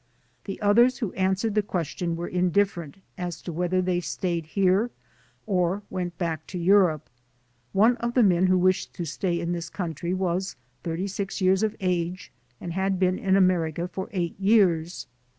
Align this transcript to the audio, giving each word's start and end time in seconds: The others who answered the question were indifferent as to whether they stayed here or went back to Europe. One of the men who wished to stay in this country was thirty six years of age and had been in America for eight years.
The 0.45 0.59
others 0.63 0.97
who 0.97 1.13
answered 1.13 1.53
the 1.53 1.61
question 1.61 2.15
were 2.15 2.27
indifferent 2.27 2.97
as 3.19 3.39
to 3.43 3.53
whether 3.53 3.83
they 3.83 3.99
stayed 3.99 4.47
here 4.47 4.89
or 5.45 5.83
went 5.91 6.17
back 6.17 6.47
to 6.47 6.57
Europe. 6.57 7.07
One 7.71 7.97
of 7.97 8.15
the 8.15 8.23
men 8.23 8.47
who 8.47 8.57
wished 8.57 8.95
to 8.95 9.05
stay 9.05 9.39
in 9.39 9.51
this 9.51 9.69
country 9.69 10.11
was 10.15 10.55
thirty 10.83 11.05
six 11.07 11.39
years 11.39 11.61
of 11.61 11.75
age 11.79 12.31
and 12.59 12.73
had 12.73 12.97
been 12.97 13.19
in 13.19 13.35
America 13.35 13.87
for 13.87 14.09
eight 14.11 14.39
years. 14.39 15.05